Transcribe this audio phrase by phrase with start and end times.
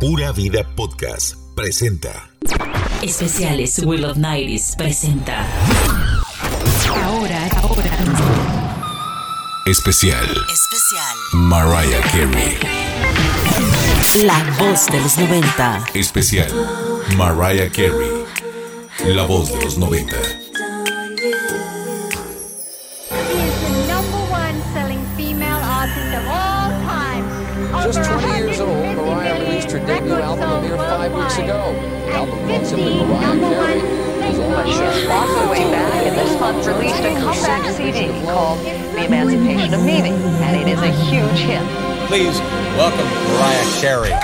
[0.00, 2.30] Pura Vida Podcast presenta.
[3.02, 5.46] Especiales Will of Nights presenta.
[7.04, 7.98] Ahora, ahora.
[9.66, 10.24] Especial.
[10.24, 11.16] Especial.
[11.34, 12.56] Mariah Carey.
[14.24, 15.84] La voz de los 90.
[15.92, 16.50] Especial.
[17.18, 18.24] Mariah Carey.
[19.04, 20.39] La voz de los 90.
[31.42, 31.72] Ago.
[32.06, 35.08] The album simply 15 Mariah number Carey one was only just
[35.50, 40.56] way back and this month released a comeback CD called The Emancipation of Meaning, and
[40.56, 41.62] it is a huge hit.
[42.06, 42.38] Please
[42.76, 44.14] welcome Mariah Carey.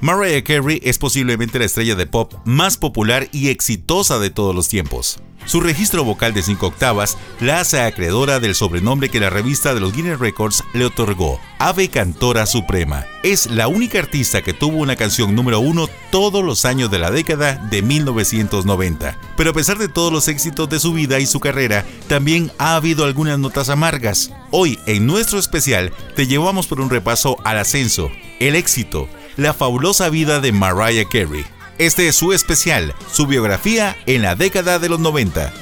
[0.00, 4.68] Mariah Carey es posiblemente la estrella de pop más popular y exitosa de todos los
[4.68, 5.18] tiempos.
[5.48, 9.80] Su registro vocal de 5 octavas la hace acreedora del sobrenombre que la revista de
[9.80, 13.06] los Guinness Records le otorgó, Ave Cantora Suprema.
[13.22, 17.10] Es la única artista que tuvo una canción número uno todos los años de la
[17.10, 19.16] década de 1990.
[19.38, 22.76] Pero a pesar de todos los éxitos de su vida y su carrera, también ha
[22.76, 24.30] habido algunas notas amargas.
[24.50, 29.08] Hoy, en nuestro especial, te llevamos por un repaso al ascenso, el éxito,
[29.38, 31.46] la fabulosa vida de Mariah Carey.
[31.78, 35.52] Este es su especial, su biografía en la década de los 90.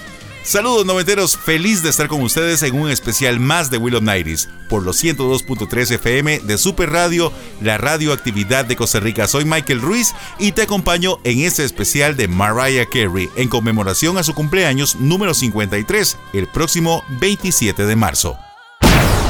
[0.46, 4.48] Saludos noventeros, feliz de estar con ustedes en un especial más de Will of Nighties
[4.70, 9.26] por los 102.3 FM de Super Radio, la radioactividad de Costa Rica.
[9.26, 14.22] Soy Michael Ruiz y te acompaño en este especial de Mariah Carey en conmemoración a
[14.22, 18.38] su cumpleaños número 53, el próximo 27 de marzo.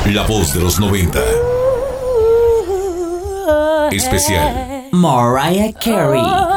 [0.04, 1.20] La voz de los 90.
[3.90, 4.88] Especial.
[4.92, 6.55] Mariah Carey.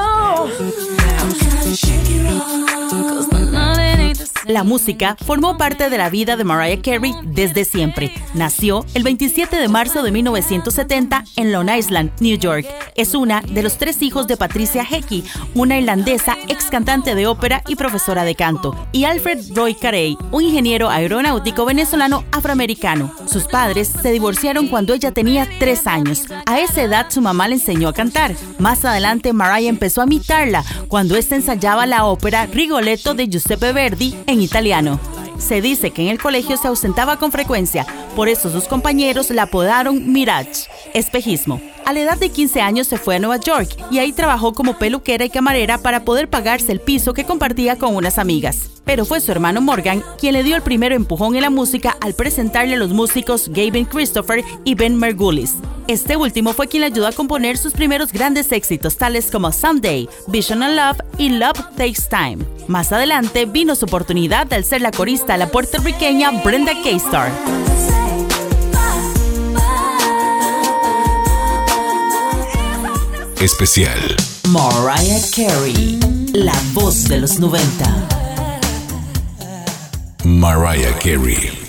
[4.49, 8.11] La música formó parte de la vida de Mariah Carey desde siempre.
[8.33, 12.65] Nació el 27 de marzo de 1970 en Long Island, New York.
[12.95, 15.23] Es una de los tres hijos de Patricia Hecky,
[15.53, 20.43] una irlandesa ex cantante de ópera y profesora de canto, y Alfred Roy Carey, un
[20.43, 23.13] ingeniero aeronáutico venezolano afroamericano.
[23.31, 26.23] Sus padres se divorciaron cuando ella tenía tres años.
[26.47, 28.35] A esa edad su mamá le enseñó a cantar.
[28.57, 34.15] Más adelante Mariah empezó a imitarla cuando ésta ensayaba la ópera Rigoletto de Giuseppe Verdi
[34.25, 34.99] en italiano.
[35.37, 37.85] Se dice que en el colegio se ausentaba con frecuencia,
[38.15, 41.61] por eso sus compañeros la apodaron Mirage, espejismo.
[41.89, 44.77] A la edad de 15 años se fue a Nueva York y ahí trabajó como
[44.77, 48.69] peluquera y camarera para poder pagarse el piso que compartía con unas amigas.
[48.85, 52.13] Pero fue su hermano Morgan quien le dio el primer empujón en la música al
[52.13, 55.55] presentarle a los músicos Gavin Christopher y Ben Margulis.
[55.87, 60.07] Este último fue quien le ayudó a componer sus primeros grandes éxitos tales como Someday,
[60.27, 62.45] Vision and Love y Love Takes Time.
[62.67, 67.31] Más adelante vino su oportunidad al ser la corista la puertorriqueña Brenda K-Star.
[73.39, 74.17] Especial.
[74.49, 75.97] Mariah Carey.
[76.33, 78.07] La voz de los 90.
[80.25, 81.68] Mariah Carey.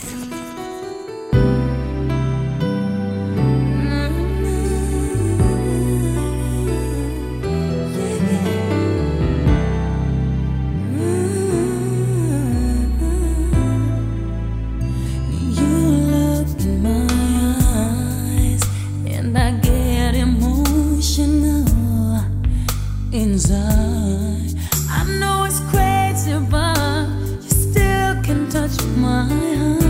[28.96, 29.89] My heart.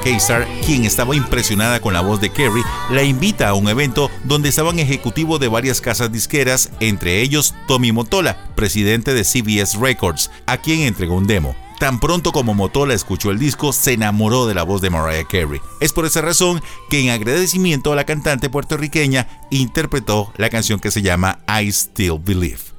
[0.00, 4.48] Kaysar, quien estaba impresionada con la voz de Carey, la invita a un evento donde
[4.48, 10.58] estaban ejecutivos de varias casas disqueras, entre ellos Tommy Motola, presidente de CBS Records, a
[10.58, 11.54] quien entregó un demo.
[11.78, 15.62] Tan pronto como Motola escuchó el disco, se enamoró de la voz de Mariah Carey.
[15.80, 16.60] Es por esa razón
[16.90, 22.18] que en agradecimiento a la cantante puertorriqueña interpretó la canción que se llama I Still
[22.22, 22.69] Believe.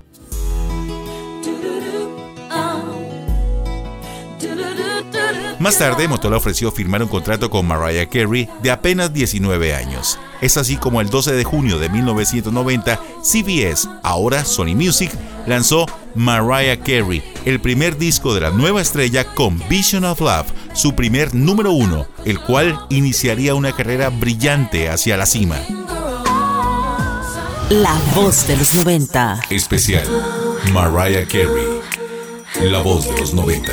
[5.61, 10.17] Más tarde, Motola ofreció firmar un contrato con Mariah Carey de apenas 19 años.
[10.41, 15.11] Es así como el 12 de junio de 1990, CBS, ahora Sony Music,
[15.45, 15.85] lanzó
[16.15, 21.35] Mariah Carey, el primer disco de la nueva estrella con Vision of Love, su primer
[21.35, 25.57] número uno, el cual iniciaría una carrera brillante hacia la cima.
[27.69, 29.41] La voz de los 90.
[29.51, 30.07] Especial
[30.73, 31.81] Mariah Carey.
[32.63, 33.71] La voz de los 90.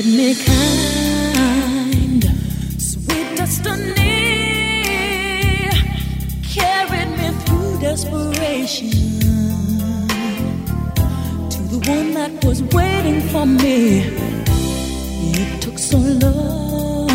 [0.00, 2.24] Treated me kind,
[2.80, 3.92] sweet destiny
[6.42, 8.90] carried me through desperation
[11.50, 14.00] to the one that was waiting for me.
[15.32, 17.08] It took so long,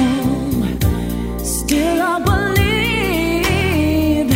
[1.43, 4.31] still I believe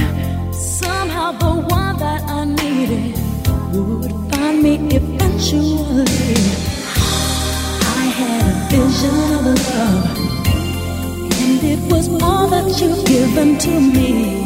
[0.54, 3.16] somehow the one that I needed
[3.74, 6.69] would find me eventually.
[8.70, 10.18] Vision of love,
[11.42, 14.39] and it was all that you've given to me.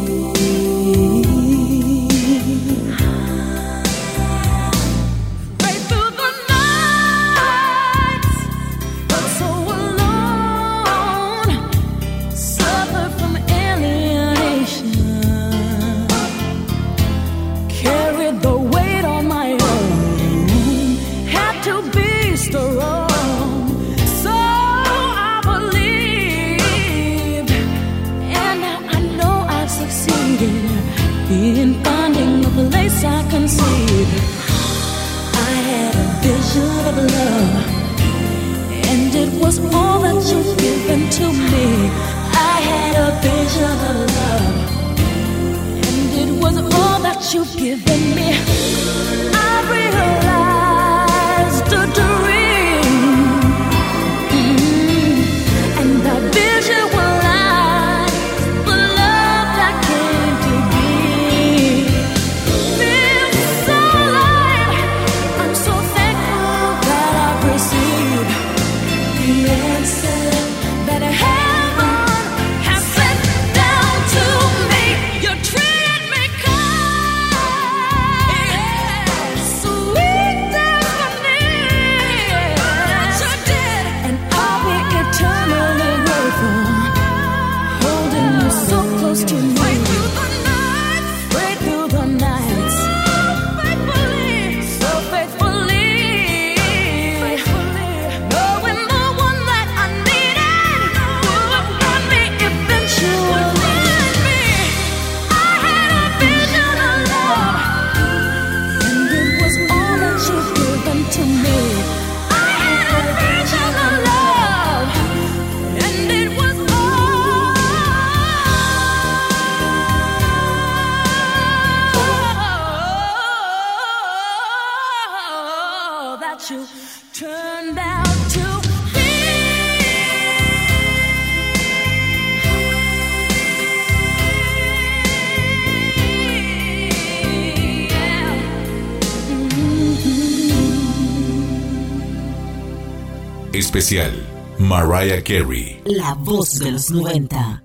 [143.83, 144.13] Especial
[144.59, 145.81] Mariah Carey.
[145.83, 147.63] La voz de los 90.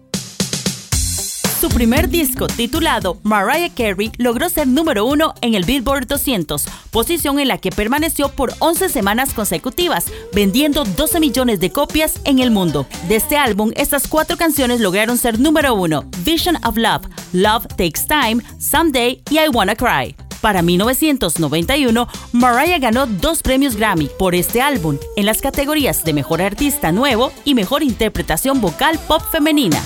[1.61, 7.39] Su primer disco, titulado Mariah Carey, logró ser número uno en el Billboard 200, posición
[7.39, 12.51] en la que permaneció por 11 semanas consecutivas, vendiendo 12 millones de copias en el
[12.51, 12.89] mundo.
[13.07, 18.09] De este álbum, estas cuatro canciones lograron ser número uno: Vision of Love, Love Takes
[18.09, 20.17] Time, Someday y I Wanna Cry.
[20.41, 26.43] Para 1991, Mariah ganó dos premios Grammy por este álbum en las categorías de Mejor
[26.43, 29.83] Artista Nuevo y Mejor Interpretación Vocal Pop Femenina.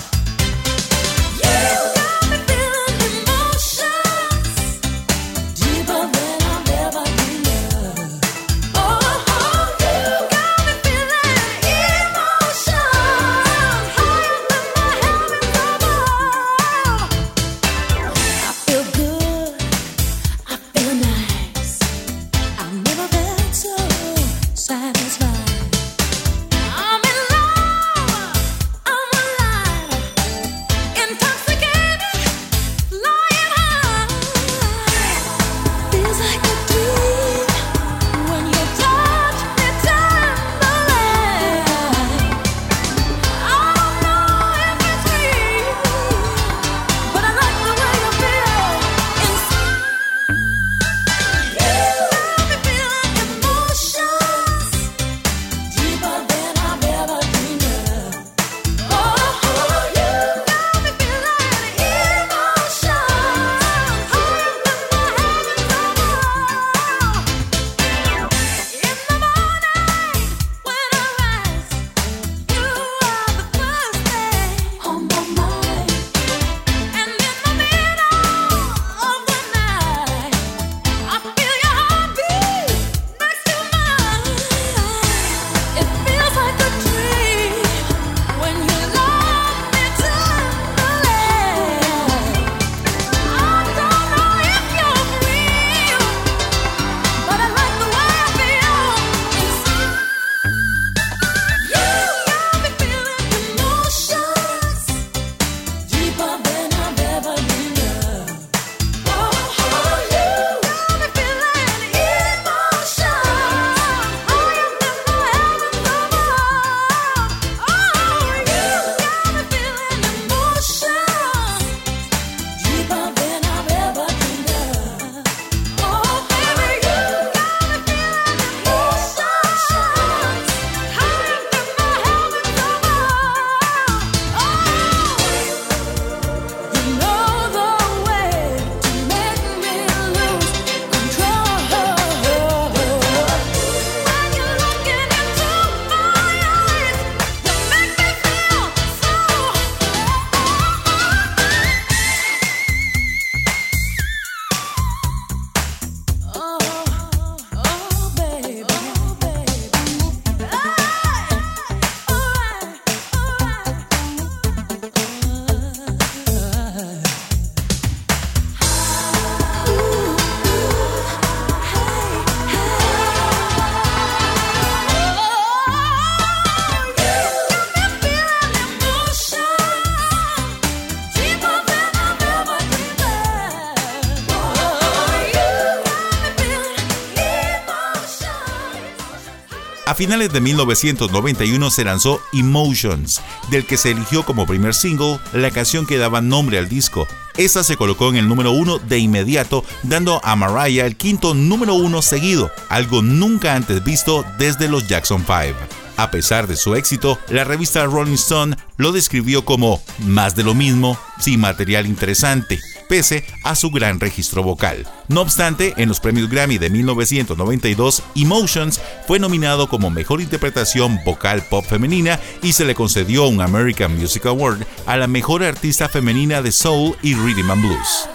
[189.93, 193.21] A finales de 1991 se lanzó Emotions,
[193.51, 197.07] del que se eligió como primer single la canción que daba nombre al disco.
[197.37, 201.75] Esta se colocó en el número uno de inmediato, dando a Mariah el quinto número
[201.75, 205.59] uno seguido, algo nunca antes visto desde los Jackson 5.
[205.97, 210.55] A pesar de su éxito, la revista Rolling Stone lo describió como más de lo
[210.55, 214.87] mismo, sin material interesante pese a su gran registro vocal.
[215.07, 221.43] No obstante, en los premios Grammy de 1992, Emotions fue nominado como Mejor Interpretación Vocal
[221.49, 226.41] Pop Femenina y se le concedió un American Music Award a la Mejor Artista Femenina
[226.41, 228.09] de Soul y Rhythm and Blues.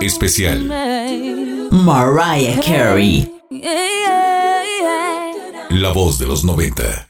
[0.00, 0.64] Especial
[1.70, 3.30] Mariah Carey
[5.70, 7.08] La voz de los 90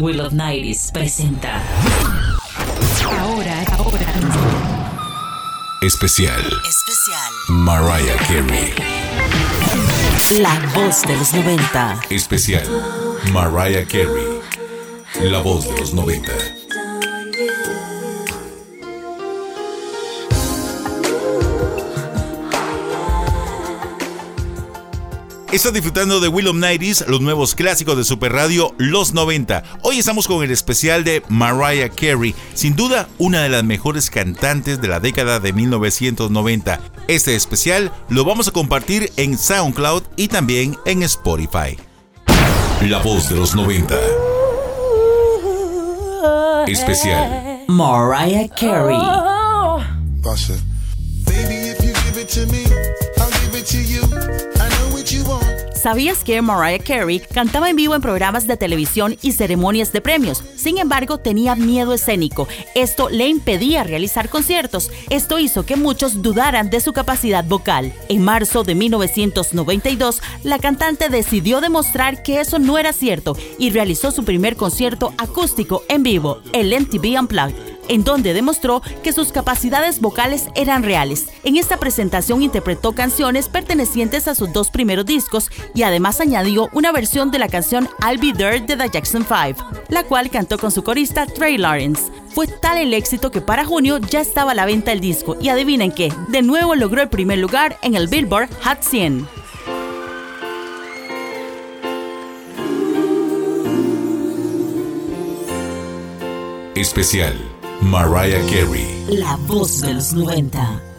[0.00, 1.62] Will of Nights presenta.
[3.06, 4.06] Ahora, ahora.
[5.82, 6.40] Especial.
[6.40, 7.32] Especial.
[7.48, 8.74] Mariah Carey.
[10.40, 12.00] La voz de los 90.
[12.10, 12.66] Especial.
[13.32, 14.40] Mariah Carey.
[15.20, 16.63] La voz de los 90.
[25.54, 29.62] Está disfrutando de Will of Nighties, los nuevos clásicos de Super Radio Los 90.
[29.82, 34.80] Hoy estamos con el especial de Mariah Carey, sin duda una de las mejores cantantes
[34.80, 36.80] de la década de 1990.
[37.06, 41.78] Este especial lo vamos a compartir en SoundCloud y también en Spotify.
[42.82, 43.94] La voz de los 90.
[46.66, 47.62] Especial.
[47.68, 48.98] Mariah Carey.
[51.24, 52.64] Baby, if you give it to me,
[53.18, 54.53] I'll give it to you.
[55.84, 60.42] ¿Sabías que Mariah Carey cantaba en vivo en programas de televisión y ceremonias de premios?
[60.56, 62.48] Sin embargo, tenía miedo escénico.
[62.74, 64.90] Esto le impedía realizar conciertos.
[65.10, 67.92] Esto hizo que muchos dudaran de su capacidad vocal.
[68.08, 74.10] En marzo de 1992, la cantante decidió demostrar que eso no era cierto y realizó
[74.10, 80.00] su primer concierto acústico en vivo, el MTV Unplugged en donde demostró que sus capacidades
[80.00, 81.26] vocales eran reales.
[81.44, 86.92] En esta presentación interpretó canciones pertenecientes a sus dos primeros discos y además añadió una
[86.92, 90.70] versión de la canción I'll Be There de The Jackson 5, la cual cantó con
[90.70, 92.02] su corista Trey Lawrence.
[92.34, 95.48] Fue tal el éxito que para junio ya estaba a la venta el disco y
[95.48, 99.28] adivinen qué, de nuevo logró el primer lugar en el Billboard Hot 100.
[106.74, 107.53] Especial.
[107.84, 109.04] Mariah Carey.
[109.08, 110.93] La voz de los 90.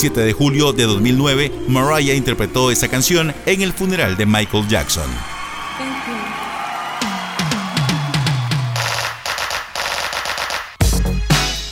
[0.00, 5.10] 7 de julio de 2009, Mariah interpretó esa canción en el funeral de Michael Jackson.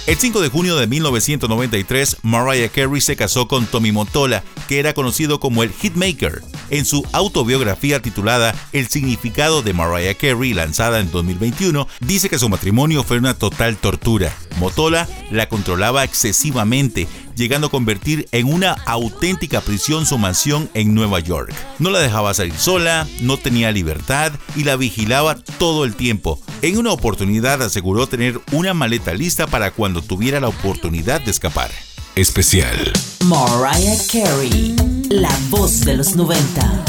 [0.06, 4.92] El 5 de junio de 1993, Mariah Carey se casó con Tommy Motola, que era
[4.92, 6.42] conocido como el Hitmaker.
[6.70, 12.48] En su autobiografía titulada El significado de Mariah Carey, lanzada en 2021, dice que su
[12.48, 14.34] matrimonio fue una total tortura.
[14.58, 17.06] Motola la controlaba excesivamente,
[17.38, 21.54] llegando a convertir en una auténtica prisión su mansión en Nueva York.
[21.78, 26.40] No la dejaba salir sola, no tenía libertad y la vigilaba todo el tiempo.
[26.60, 31.70] En una oportunidad aseguró tener una maleta lista para cuando tuviera la oportunidad de escapar.
[32.16, 32.92] Especial.
[33.26, 34.74] Mariah Carey,
[35.08, 36.84] la voz de los 90.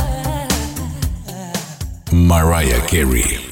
[2.11, 3.48] Mariah Carey.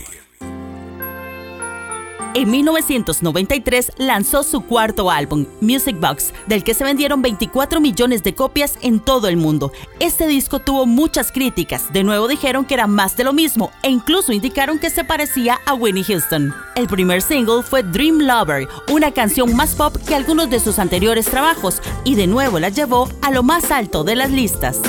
[2.38, 8.36] En 1993 lanzó su cuarto álbum, Music Box, del que se vendieron 24 millones de
[8.36, 9.72] copias en todo el mundo.
[10.00, 13.90] Este disco tuvo muchas críticas, de nuevo dijeron que era más de lo mismo e
[13.90, 16.54] incluso indicaron que se parecía a Winnie Houston.
[16.76, 21.26] El primer single fue Dream Lover, una canción más pop que algunos de sus anteriores
[21.26, 24.80] trabajos, y de nuevo la llevó a lo más alto de las listas.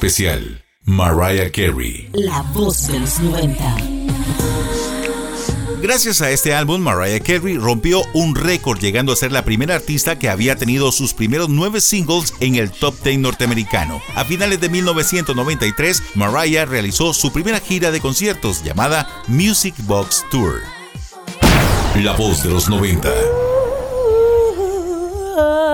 [0.00, 0.64] Especial.
[0.86, 2.08] Mariah Carey.
[2.14, 3.76] La voz de los 90.
[5.82, 10.18] Gracias a este álbum, Mariah Carey rompió un récord llegando a ser la primera artista
[10.18, 14.00] que había tenido sus primeros nueve singles en el top 10 norteamericano.
[14.14, 20.62] A finales de 1993, Mariah realizó su primera gira de conciertos llamada Music Box Tour.
[21.96, 23.10] La voz de los 90.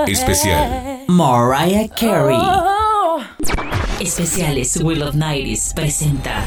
[0.08, 1.04] Especial.
[1.06, 2.65] Mariah Carey.
[4.06, 6.44] Especiales Will of Nights presenta.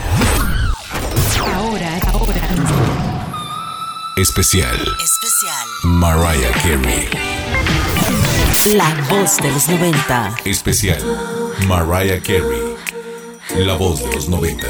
[1.54, 2.42] Ahora, ahora.
[4.16, 4.78] Especial.
[5.04, 5.68] Especial.
[5.84, 7.10] Mariah Carey.
[8.78, 10.38] La voz de los 90.
[10.46, 11.02] Especial.
[11.68, 12.78] Mariah Carey.
[13.58, 14.66] La voz de los 90.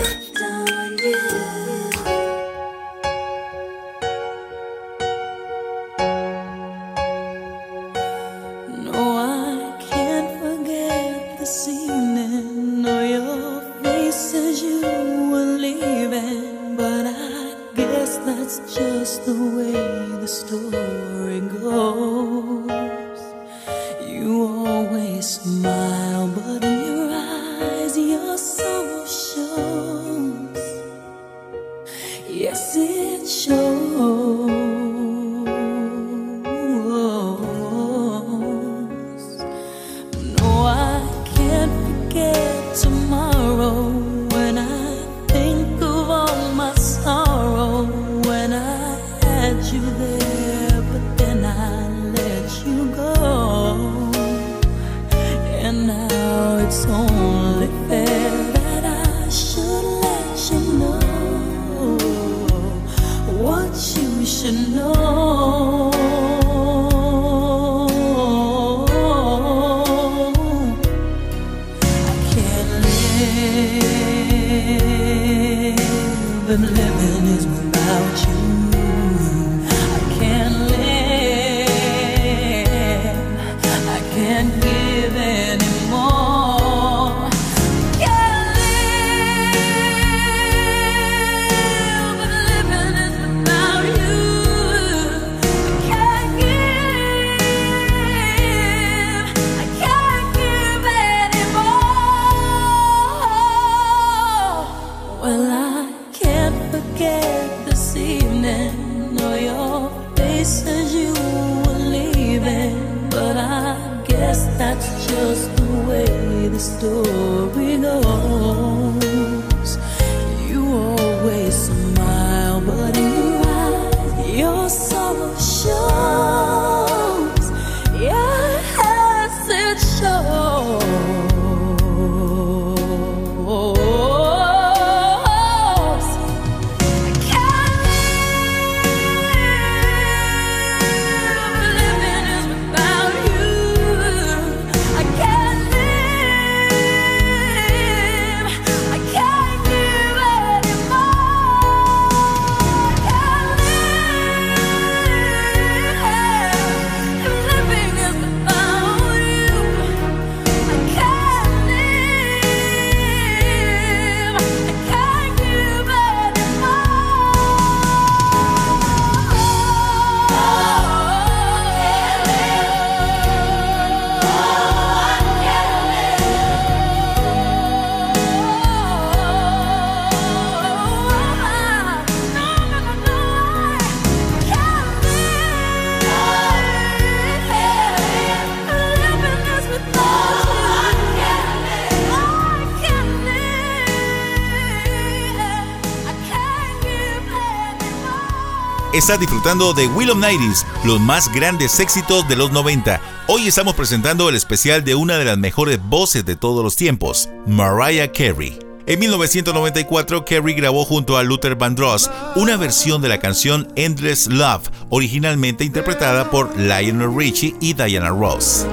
[199.00, 203.00] Estás disfrutando de Will of Nighties, los más grandes éxitos de los 90.
[203.28, 207.30] Hoy estamos presentando el especial de una de las mejores voces de todos los tiempos,
[207.48, 208.60] Mariah Carey.
[208.88, 214.70] En 1994, Carey grabó junto a Luther Vandross una versión de la canción Endless Love,
[214.90, 218.66] originalmente interpretada por Lionel Richie y Diana Ross.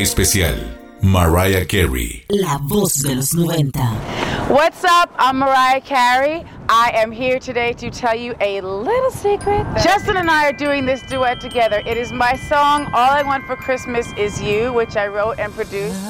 [0.00, 0.56] Especial.
[1.02, 2.24] Mariah Carey.
[2.30, 3.80] La voz de los 90.
[4.48, 5.12] What's up?
[5.18, 6.42] I'm Mariah Carey.
[6.70, 9.66] I am here today to tell you a little secret.
[9.84, 11.82] Justin and I are doing this duet together.
[11.84, 15.52] It is my song, All I Want for Christmas Is You, which I wrote and
[15.52, 16.02] produced.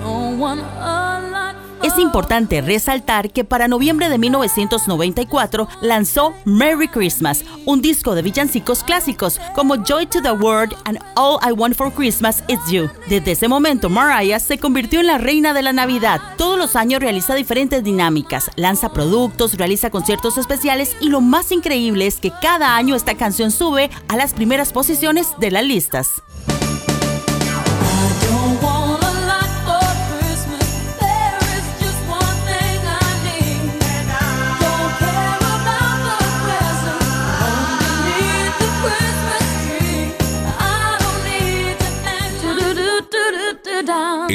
[0.00, 7.44] Don't want a lot Es importante resaltar que para noviembre de 1994 lanzó Merry Christmas,
[7.64, 11.92] un disco de villancicos clásicos como Joy to the World and All I Want for
[11.92, 12.88] Christmas Is You.
[13.08, 16.20] Desde ese momento, Mariah se convirtió en la reina de la Navidad.
[16.36, 22.06] Todos los años realiza diferentes dinámicas, lanza productos, realiza conciertos especiales y lo más increíble
[22.06, 26.22] es que cada año esta canción sube a las primeras posiciones de las listas.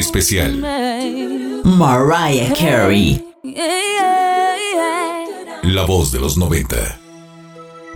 [0.02, 0.58] Especial.
[1.64, 3.24] Mariah Carey.
[5.62, 6.97] La voz de los 90.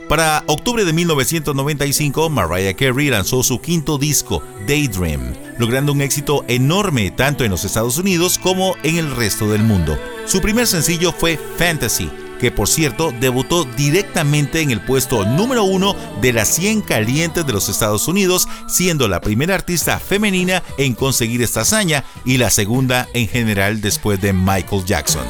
[0.08, 7.10] Para octubre de 1995, Mariah Carey lanzó su quinto disco, Daydream, logrando un éxito enorme
[7.10, 9.98] tanto en los Estados Unidos como en el resto del mundo.
[10.28, 15.96] Su primer sencillo fue Fantasy, que por cierto debutó directamente en el puesto número uno
[16.22, 21.42] de las 100 calientes de los Estados Unidos, siendo la primera artista femenina en conseguir
[21.42, 25.26] esta hazaña y la segunda en general después de Michael Jackson.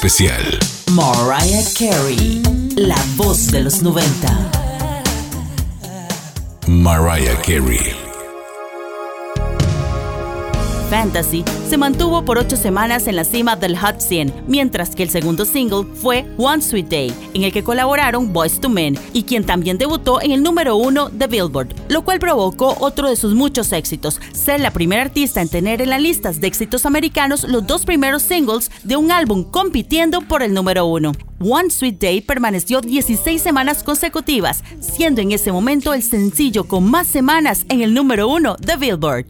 [0.00, 0.58] Especial.
[0.92, 2.40] Mariah Carey,
[2.74, 4.50] la voz de los 90.
[6.66, 8.09] Mariah Carey.
[10.90, 15.08] Fantasy se mantuvo por ocho semanas en la cima del Hot 100, mientras que el
[15.08, 19.44] segundo single fue One Sweet Day, en el que colaboraron Boys to Men y quien
[19.44, 23.72] también debutó en el número uno de Billboard, lo cual provocó otro de sus muchos
[23.72, 27.84] éxitos, ser la primera artista en tener en las listas de éxitos americanos los dos
[27.84, 31.12] primeros singles de un álbum compitiendo por el número uno.
[31.38, 37.06] One Sweet Day permaneció 16 semanas consecutivas, siendo en ese momento el sencillo con más
[37.06, 39.26] semanas en el número uno de Billboard.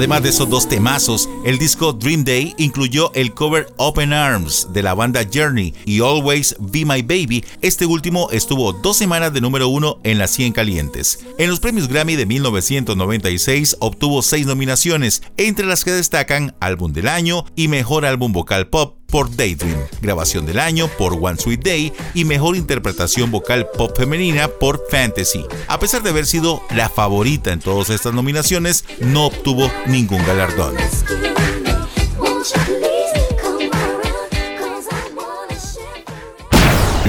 [0.00, 4.82] Además de esos dos temazos, el disco Dream Day incluyó el cover Open Arms de
[4.82, 7.44] la banda Journey y Always Be My Baby.
[7.62, 11.20] Este último estuvo dos semanas de número uno en las 100 calientes.
[11.38, 17.08] En los premios Grammy de 1996 obtuvo seis nominaciones, entre las que destacan Álbum del
[17.08, 21.92] Año y Mejor Álbum Vocal Pop por Daydream, Grabación del Año por One Sweet Day
[22.14, 25.44] y Mejor Interpretación Vocal Pop Femenina por Fantasy.
[25.68, 30.76] A pesar de haber sido la favorita en todas estas nominaciones, no obtuvo ningún galardón.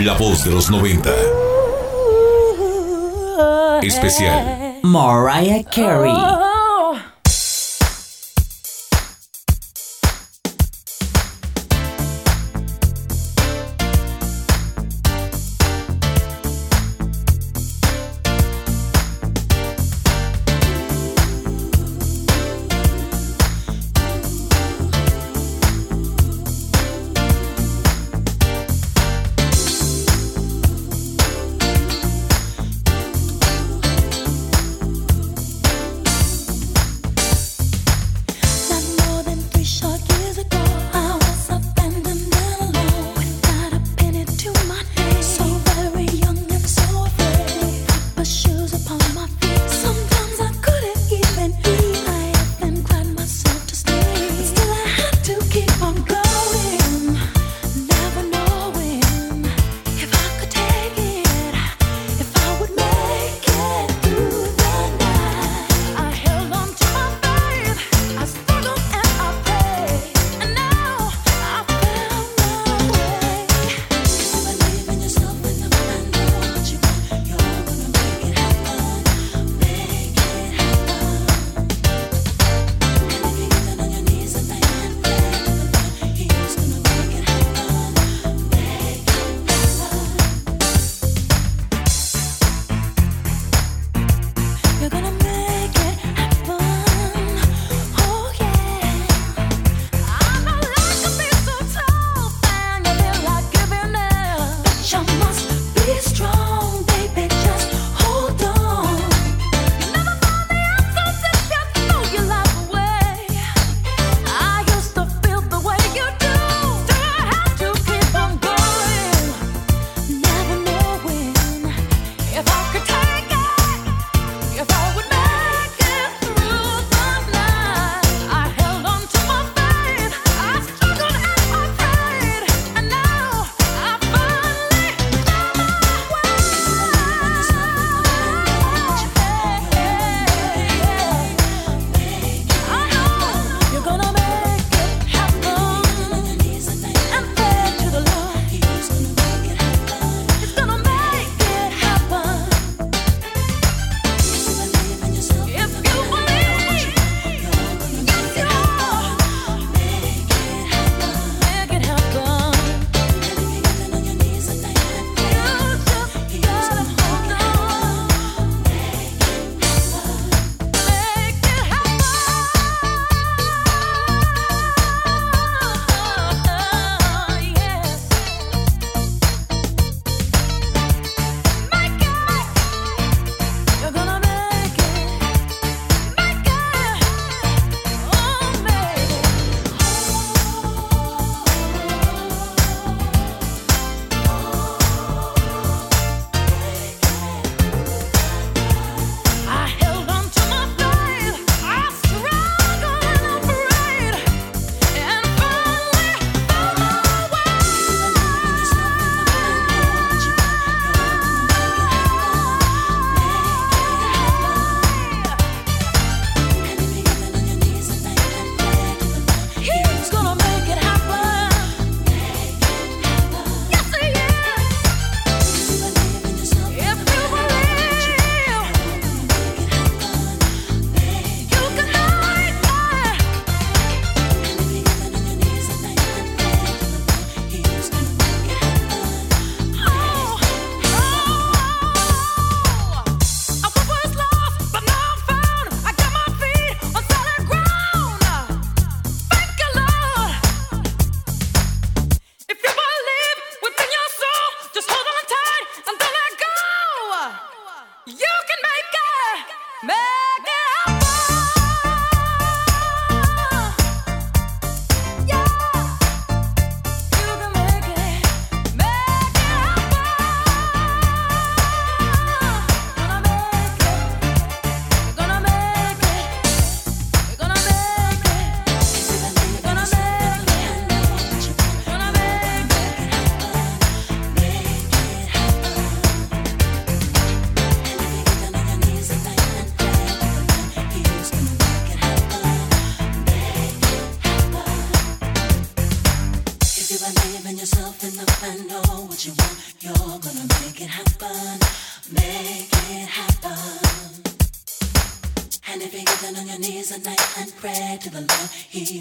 [0.04, 1.12] La voz de los 90.
[3.84, 4.80] Especial.
[4.82, 6.41] Mariah Carey.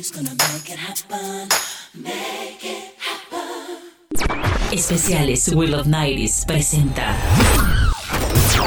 [0.01, 1.49] Lord, He's gonna make it happen,
[1.95, 3.77] make it happen.
[4.73, 7.17] Especiales Will of Nighties presenta.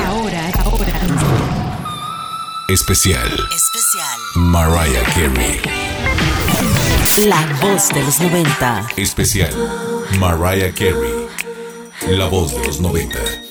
[0.06, 1.00] Ahora, ahora.
[2.70, 3.32] Especial.
[3.56, 4.20] Especial.
[4.36, 5.60] Mariah Carey.
[7.28, 8.90] La voz de los 90.
[8.98, 9.54] Especial.
[10.20, 11.28] Mariah Carey.
[12.16, 13.43] La voz de los 90.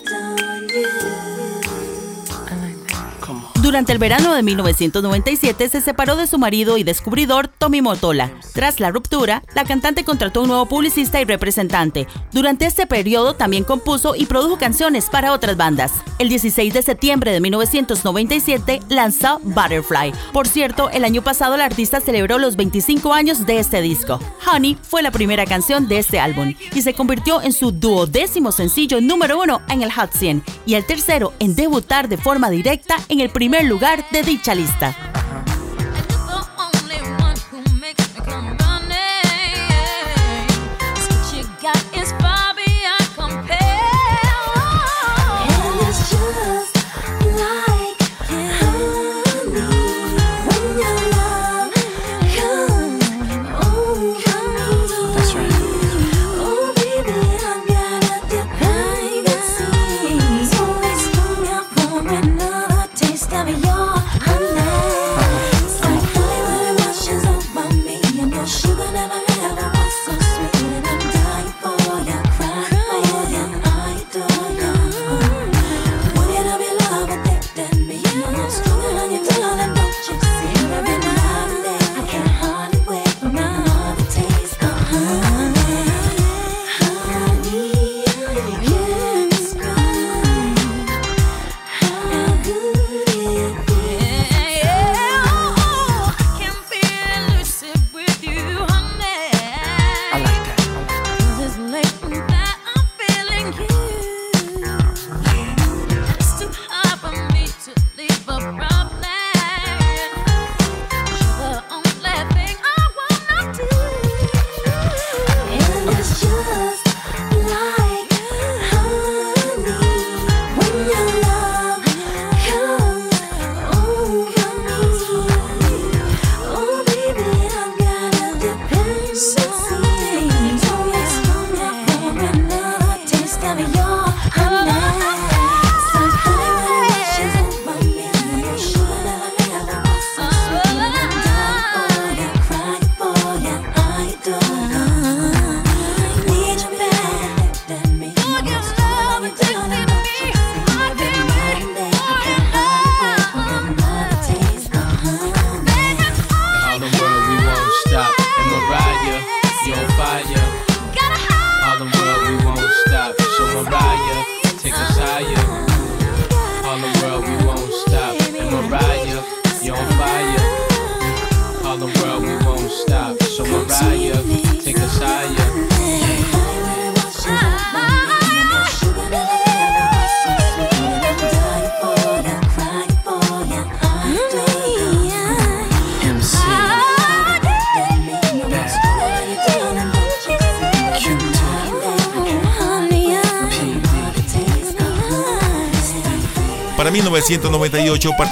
[3.73, 8.31] Durante el verano de 1997 se separó de su marido y descubridor Tommy Motola.
[8.53, 12.07] Tras la ruptura, la cantante contrató un nuevo publicista y representante.
[12.33, 15.91] Durante este periodo también compuso y produjo canciones para otras bandas.
[16.19, 20.13] El 16 de septiembre de 1997 lanzó Butterfly.
[20.35, 24.21] Por cierto, el año pasado la artista celebró los 25 años de este disco.
[24.47, 29.01] Honey fue la primera canción de este álbum y se convirtió en su duodécimo sencillo
[29.01, 33.21] número uno en el Hot 100 y el tercero en debutar de forma directa en
[33.21, 34.95] el primer lugar de dicha lista.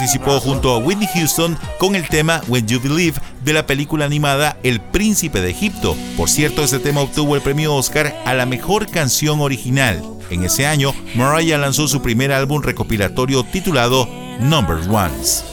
[0.01, 4.57] Participó junto a Whitney Houston con el tema When You Believe de la película animada
[4.62, 5.94] El Príncipe de Egipto.
[6.16, 10.03] Por cierto, este tema obtuvo el premio Oscar a la mejor canción original.
[10.30, 14.09] En ese año, Mariah lanzó su primer álbum recopilatorio titulado
[14.40, 15.44] Number Ones.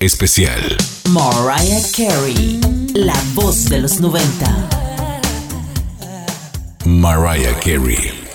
[0.00, 0.76] Especial.
[1.08, 2.60] Mariah Carey,
[2.94, 4.68] la voz de los 90.
[6.84, 8.25] Mariah Carey.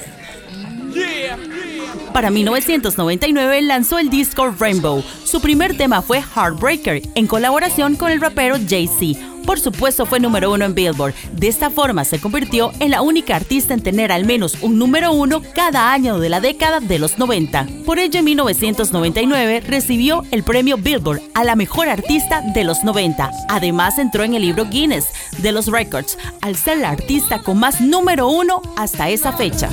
[2.14, 5.04] Para 1999 lanzó el disco Rainbow.
[5.24, 9.20] Su primer tema fue Heartbreaker, en colaboración con el rapero Jay-Z.
[9.46, 11.16] Por supuesto fue número uno en Billboard.
[11.34, 15.14] De esta forma se convirtió en la única artista en tener al menos un número
[15.14, 17.68] uno cada año de la década de los 90.
[17.86, 23.32] Por ello en 1999 recibió el premio Billboard a la mejor artista de los 90.
[23.50, 25.08] Además entró en el libro Guinness
[25.40, 29.70] de los Records al ser la artista con más número uno hasta esa fecha.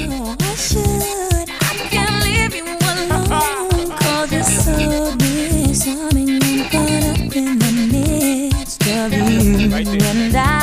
[9.84, 10.57] right there.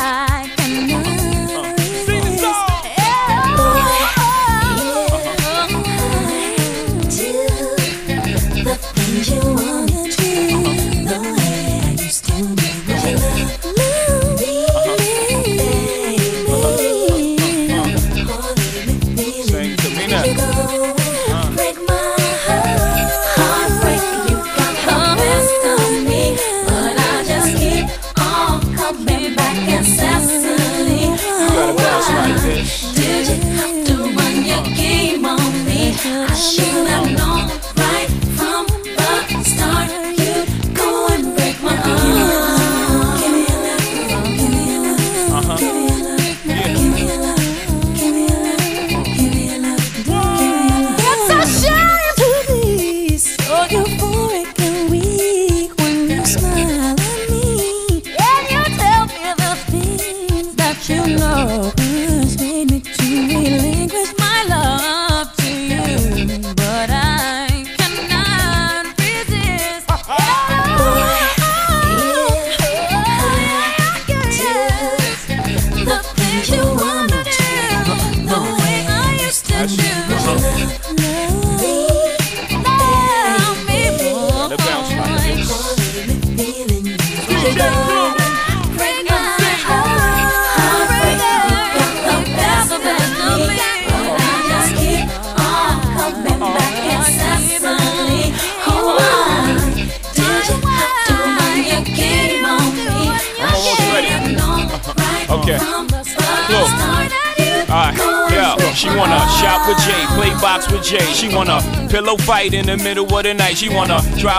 [112.54, 113.58] In the middle of the night.
[113.58, 114.35] She wanna drive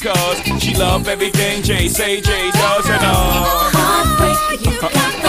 [0.00, 3.70] because she love everything Jay say Jay does and uh.
[3.72, 5.19] Heartbreaker, you got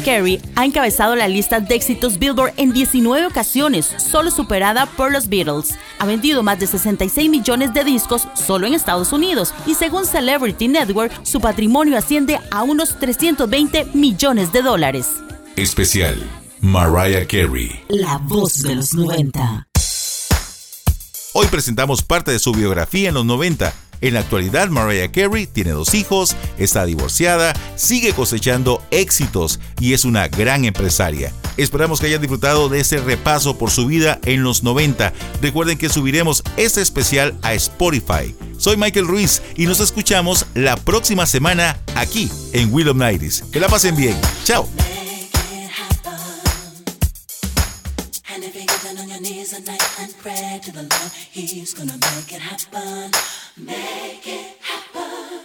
[0.00, 5.28] Carey ha encabezado la lista de éxitos Billboard en 19 ocasiones, solo superada por los
[5.28, 5.78] Beatles.
[5.98, 10.68] Ha vendido más de 66 millones de discos solo en Estados Unidos y según Celebrity
[10.68, 15.08] Network, su patrimonio asciende a unos 320 millones de dólares.
[15.56, 16.16] Especial
[16.60, 17.80] Mariah Carey.
[17.88, 19.68] La voz de los 90.
[21.32, 25.70] Hoy presentamos parte de su biografía en los 90 en la actualidad, Mariah Carey tiene
[25.70, 31.32] dos hijos, está divorciada, sigue cosechando éxitos y es una gran empresaria.
[31.56, 35.12] Esperamos que hayan disfrutado de este repaso por su vida en los 90.
[35.42, 38.34] Recuerden que subiremos este especial a Spotify.
[38.56, 42.96] Soy Michael Ruiz y nos escuchamos la próxima semana aquí en Will of.
[43.52, 44.16] Que la pasen bien.
[44.44, 44.68] Chao.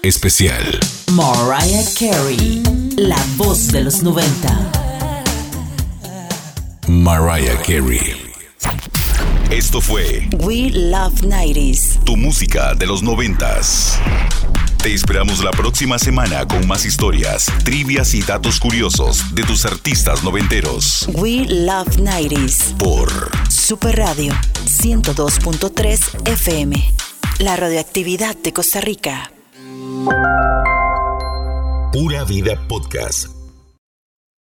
[0.02, 0.80] Especial.
[1.12, 2.62] Mariah Carey,
[2.96, 4.72] la voz de los 90.
[6.88, 8.26] Mariah Carey.
[9.50, 12.04] Esto fue We Love 90s.
[12.04, 14.00] Tu música de los noventas.
[14.82, 20.24] Te esperamos la próxima semana con más historias, trivias y datos curiosos de tus artistas
[20.24, 21.10] noventeros.
[21.14, 22.78] We Love 90s.
[22.78, 24.34] Por Super Radio
[24.66, 27.05] 102.3 FM.
[27.40, 29.30] La radioactividad de Costa Rica.
[31.92, 33.35] Pura Vida Podcast